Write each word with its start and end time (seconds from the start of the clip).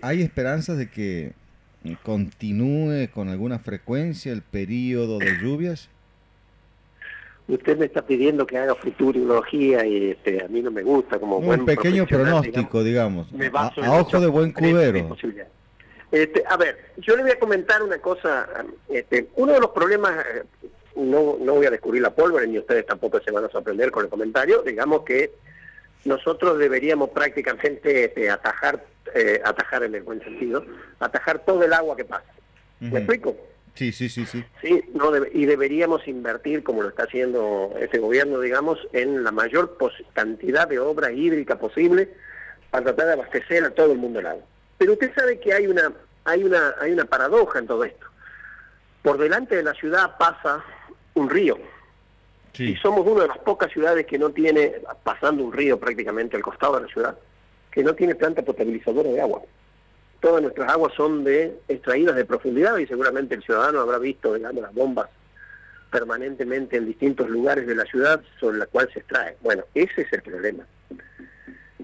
¿Hay 0.00 0.22
esperanzas 0.22 0.78
de 0.78 0.88
que 0.88 1.32
continúe 2.02 3.10
con 3.12 3.28
alguna 3.28 3.58
frecuencia 3.58 4.32
el 4.32 4.40
periodo 4.40 5.18
de 5.18 5.36
lluvias? 5.42 5.90
Usted 7.48 7.76
me 7.76 7.84
está 7.84 8.00
pidiendo 8.06 8.46
que 8.46 8.56
haga 8.56 8.74
futurología 8.76 9.84
y 9.84 10.12
este, 10.12 10.42
a 10.42 10.48
mí 10.48 10.62
no 10.62 10.70
me 10.70 10.82
gusta 10.82 11.18
como 11.18 11.36
Un 11.36 11.66
pequeño 11.66 12.06
pronóstico, 12.06 12.82
digamos, 12.82 13.28
a, 13.52 14.00
ojo 14.00 14.20
de 14.20 14.26
buen 14.28 14.52
cubero. 14.52 15.14
Este, 16.10 16.42
a 16.48 16.56
ver, 16.56 16.78
yo 16.96 17.14
le 17.16 17.22
voy 17.22 17.32
a 17.32 17.38
comentar 17.38 17.82
una 17.82 17.98
cosa. 17.98 18.48
Este, 18.88 19.28
uno 19.34 19.52
de 19.52 19.60
los 19.60 19.72
problemas, 19.72 20.24
eh, 20.34 20.44
no, 20.96 21.36
no 21.38 21.54
voy 21.56 21.66
a 21.66 21.70
descubrir 21.70 22.00
la 22.00 22.14
pólvora, 22.14 22.46
ni 22.46 22.58
ustedes 22.58 22.86
tampoco 22.86 23.20
se 23.20 23.30
van 23.30 23.44
a 23.44 23.50
sorprender 23.50 23.90
con 23.90 24.04
el 24.04 24.10
comentario, 24.10 24.62
digamos 24.62 25.02
que 25.02 25.32
nosotros 26.06 26.58
deberíamos 26.58 27.10
prácticamente 27.10 28.04
este, 28.04 28.30
atajar, 28.30 28.82
eh, 29.14 29.40
atajar 29.44 29.84
en 29.84 29.94
el 29.94 30.02
buen 30.02 30.20
sentido, 30.22 30.64
atajar 30.98 31.44
todo 31.44 31.62
el 31.62 31.72
agua 31.72 31.96
que 31.96 32.04
pasa. 32.04 32.26
¿Me 32.80 32.98
explico? 32.98 33.36
Sí, 33.74 33.90
sí, 33.92 34.08
sí, 34.08 34.24
sí. 34.24 34.44
Sí, 34.62 34.84
no 34.92 35.10
y 35.32 35.46
deberíamos 35.46 36.06
invertir, 36.06 36.62
como 36.62 36.82
lo 36.82 36.88
está 36.88 37.04
haciendo 37.04 37.74
este 37.80 37.98
gobierno, 37.98 38.40
digamos, 38.40 38.78
en 38.92 39.24
la 39.24 39.32
mayor 39.32 39.76
cantidad 40.12 40.68
de 40.68 40.78
obra 40.78 41.12
hídrica 41.12 41.58
posible 41.58 42.10
para 42.70 42.84
tratar 42.84 43.06
de 43.06 43.12
abastecer 43.14 43.64
a 43.64 43.70
todo 43.70 43.92
el 43.92 43.98
mundo 43.98 44.20
el 44.20 44.26
agua. 44.26 44.44
Pero 44.78 44.92
usted 44.92 45.12
sabe 45.14 45.40
que 45.40 45.52
hay 45.52 45.66
una, 45.66 45.92
hay 46.24 46.44
una, 46.44 46.74
hay 46.80 46.92
una 46.92 47.04
paradoja 47.04 47.58
en 47.58 47.66
todo 47.66 47.84
esto. 47.84 48.06
Por 49.02 49.18
delante 49.18 49.56
de 49.56 49.62
la 49.64 49.74
ciudad 49.74 50.16
pasa 50.18 50.64
un 51.14 51.28
río. 51.28 51.58
Y 52.56 52.76
somos 52.76 53.04
una 53.04 53.22
de 53.22 53.28
las 53.28 53.38
pocas 53.38 53.72
ciudades 53.72 54.06
que 54.06 54.18
no 54.18 54.30
tiene, 54.30 54.74
pasando 55.02 55.42
un 55.42 55.52
río 55.52 55.80
prácticamente 55.80 56.36
al 56.36 56.42
costado 56.42 56.76
de 56.76 56.82
la 56.82 56.88
ciudad, 56.88 57.18
que 57.74 57.82
no 57.82 57.94
tiene 57.94 58.14
planta 58.14 58.42
potabilizadora 58.42 59.10
de 59.10 59.20
agua 59.20 59.42
todas 60.24 60.40
nuestras 60.40 60.72
aguas 60.72 60.94
son 60.94 61.22
de 61.22 61.54
extraídas 61.68 62.16
de 62.16 62.24
profundidad 62.24 62.78
y 62.78 62.86
seguramente 62.86 63.34
el 63.34 63.42
ciudadano 63.42 63.80
habrá 63.80 63.98
visto, 63.98 64.32
digamos, 64.32 64.62
las 64.62 64.72
bombas 64.72 65.10
permanentemente 65.90 66.78
en 66.78 66.86
distintos 66.86 67.28
lugares 67.28 67.66
de 67.66 67.74
la 67.74 67.84
ciudad 67.84 68.22
sobre 68.40 68.56
la 68.56 68.66
cual 68.66 68.88
se 68.90 69.00
extrae. 69.00 69.36
Bueno, 69.42 69.64
ese 69.74 70.00
es 70.00 70.12
el 70.14 70.22
problema, 70.22 70.64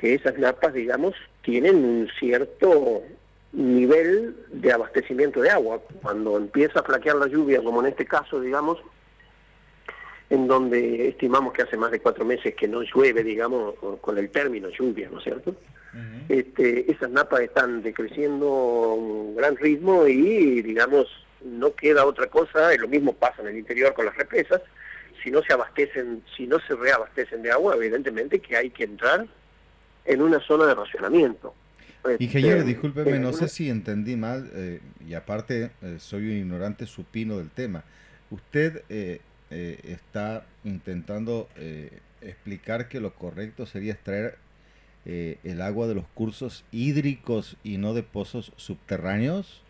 que 0.00 0.14
esas 0.14 0.36
napas, 0.36 0.74
digamos, 0.74 1.14
tienen 1.42 1.76
un 1.76 2.08
cierto 2.18 3.04
nivel 3.52 4.34
de 4.50 4.72
abastecimiento 4.72 5.40
de 5.40 5.50
agua. 5.50 5.80
Cuando 6.02 6.36
empieza 6.36 6.80
a 6.80 6.82
flaquear 6.82 7.14
la 7.14 7.28
lluvia, 7.28 7.62
como 7.62 7.82
en 7.82 7.86
este 7.86 8.04
caso, 8.04 8.40
digamos, 8.40 8.78
en 10.30 10.46
donde 10.46 11.08
estimamos 11.08 11.52
que 11.52 11.62
hace 11.62 11.76
más 11.76 11.90
de 11.90 12.00
cuatro 12.00 12.24
meses 12.24 12.54
que 12.54 12.66
no 12.66 12.82
llueve, 12.82 13.22
digamos, 13.22 13.74
con 14.00 14.18
el 14.18 14.30
término 14.30 14.68
lluvia, 14.70 15.08
¿no 15.10 15.18
es 15.18 15.24
cierto? 15.24 15.54
este, 16.28 16.90
esas 16.90 17.10
napas 17.10 17.42
están 17.42 17.82
decreciendo 17.82 18.46
a 18.48 18.94
un 18.94 19.36
gran 19.36 19.56
ritmo 19.56 20.06
y, 20.06 20.62
digamos, 20.62 21.06
no 21.44 21.74
queda 21.74 22.06
otra 22.06 22.26
cosa, 22.26 22.74
y 22.74 22.78
lo 22.78 22.88
mismo 22.88 23.12
pasa 23.12 23.42
en 23.42 23.48
el 23.48 23.58
interior 23.58 23.94
con 23.94 24.06
las 24.06 24.16
represas, 24.16 24.62
si 25.22 25.30
no 25.30 25.42
se 25.42 25.52
abastecen, 25.52 26.22
si 26.36 26.46
no 26.46 26.58
se 26.60 26.74
reabastecen 26.74 27.42
de 27.42 27.50
agua, 27.50 27.76
evidentemente 27.76 28.40
que 28.40 28.56
hay 28.56 28.70
que 28.70 28.84
entrar 28.84 29.26
en 30.04 30.22
una 30.22 30.40
zona 30.40 30.66
de 30.66 30.74
racionamiento. 30.74 31.54
Ingeniero, 32.18 32.58
este, 32.58 32.68
discúlpeme, 32.68 33.18
no 33.18 33.32
sé 33.32 33.48
si 33.48 33.70
entendí 33.70 34.16
mal, 34.16 34.50
eh, 34.54 34.80
y 35.06 35.14
aparte 35.14 35.70
eh, 35.80 35.96
soy 35.98 36.24
un 36.24 36.36
ignorante 36.36 36.84
supino 36.84 37.38
del 37.38 37.50
tema. 37.50 37.84
Usted 38.30 38.82
eh, 38.90 39.20
está 39.54 40.44
intentando 40.64 41.48
explicar 42.20 42.88
que 42.88 43.00
lo 43.00 43.14
correcto 43.14 43.66
sería 43.66 43.92
extraer 43.92 44.36
eh, 45.06 45.38
el 45.44 45.60
agua 45.60 45.86
de 45.86 45.94
los 45.94 46.06
cursos 46.14 46.64
hídricos 46.72 47.56
y 47.62 47.76
no 47.76 47.92
de 47.94 48.02
pozos 48.02 48.52
subterráneos? 48.56 49.62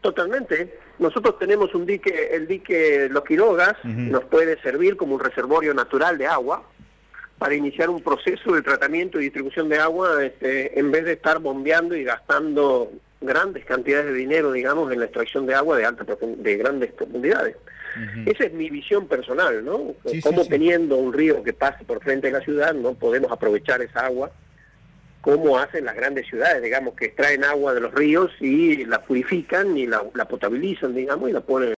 Totalmente. 0.00 0.78
Nosotros 0.98 1.38
tenemos 1.38 1.74
un 1.74 1.86
dique, 1.86 2.28
el 2.32 2.46
dique 2.46 3.08
Los 3.10 3.24
Quirogas, 3.24 3.74
nos 3.84 4.24
puede 4.24 4.60
servir 4.60 4.96
como 4.96 5.14
un 5.14 5.20
reservorio 5.20 5.72
natural 5.74 6.18
de 6.18 6.26
agua 6.26 6.62
para 7.44 7.56
iniciar 7.56 7.90
un 7.90 8.00
proceso 8.00 8.54
de 8.54 8.62
tratamiento 8.62 9.20
y 9.20 9.24
distribución 9.24 9.68
de 9.68 9.76
agua 9.76 10.24
este, 10.24 10.80
en 10.80 10.90
vez 10.90 11.04
de 11.04 11.12
estar 11.12 11.40
bombeando 11.40 11.94
y 11.94 12.02
gastando 12.02 12.90
grandes 13.20 13.66
cantidades 13.66 14.06
de 14.06 14.14
dinero, 14.14 14.50
digamos, 14.50 14.90
en 14.90 15.00
la 15.00 15.04
extracción 15.04 15.44
de 15.44 15.54
agua 15.54 15.76
de 15.76 15.84
alta 15.84 16.06
de 16.22 16.56
grandes 16.56 16.92
profundidades. 16.92 17.56
Esa 18.24 18.44
es 18.44 18.52
mi 18.54 18.70
visión 18.70 19.08
personal, 19.08 19.62
¿no? 19.62 19.94
Como 20.22 20.46
teniendo 20.46 20.96
un 20.96 21.12
río 21.12 21.42
que 21.42 21.52
pase 21.52 21.84
por 21.84 22.02
frente 22.02 22.28
de 22.28 22.32
la 22.32 22.40
ciudad, 22.40 22.72
no 22.72 22.94
podemos 22.94 23.30
aprovechar 23.30 23.82
esa 23.82 24.06
agua 24.06 24.32
como 25.20 25.58
hacen 25.58 25.84
las 25.84 25.96
grandes 25.96 26.26
ciudades, 26.26 26.62
digamos, 26.62 26.94
que 26.94 27.06
extraen 27.06 27.44
agua 27.44 27.74
de 27.74 27.80
los 27.80 27.92
ríos 27.92 28.30
y 28.40 28.86
la 28.86 29.02
purifican 29.02 29.76
y 29.76 29.86
la, 29.86 30.02
la 30.14 30.26
potabilizan, 30.26 30.94
digamos, 30.94 31.28
y 31.28 31.32
la 31.34 31.42
ponen 31.42 31.72